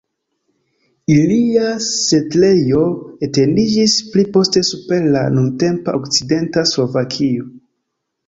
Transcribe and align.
Ilia 1.15 1.65
setlejo 1.87 2.79
etendiĝis 3.27 3.97
pli 4.15 4.25
poste 4.37 4.65
super 4.71 5.05
la 5.17 5.23
nuntempa 5.37 5.95
okcidenta 5.99 6.65
Slovakio. 6.73 7.47